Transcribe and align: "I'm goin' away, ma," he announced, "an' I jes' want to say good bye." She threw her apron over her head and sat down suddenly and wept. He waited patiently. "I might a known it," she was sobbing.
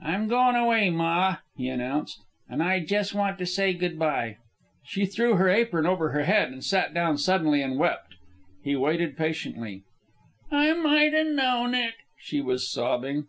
"I'm 0.00 0.28
goin' 0.28 0.54
away, 0.54 0.88
ma," 0.88 1.38
he 1.56 1.66
announced, 1.68 2.22
"an' 2.48 2.60
I 2.60 2.76
jes' 2.76 3.12
want 3.12 3.38
to 3.38 3.44
say 3.44 3.72
good 3.74 3.98
bye." 3.98 4.36
She 4.84 5.04
threw 5.04 5.34
her 5.34 5.48
apron 5.48 5.84
over 5.84 6.10
her 6.10 6.22
head 6.22 6.52
and 6.52 6.64
sat 6.64 6.94
down 6.94 7.18
suddenly 7.18 7.60
and 7.60 7.76
wept. 7.76 8.14
He 8.62 8.76
waited 8.76 9.16
patiently. 9.16 9.82
"I 10.48 10.72
might 10.74 11.12
a 11.12 11.24
known 11.24 11.74
it," 11.74 11.94
she 12.20 12.40
was 12.40 12.70
sobbing. 12.70 13.26